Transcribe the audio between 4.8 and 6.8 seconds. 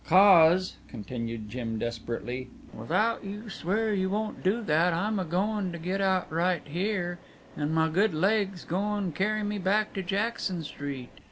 I'm agoin' to get out right